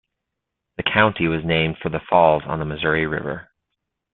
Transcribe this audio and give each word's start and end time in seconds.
The 0.77 0.81
county 0.83 1.27
was 1.27 1.45
named 1.45 1.77
for 1.77 1.89
the 1.89 2.01
falls 2.09 2.41
on 2.47 2.57
the 2.57 2.65
Missouri 2.65 3.05
River. 3.05 3.51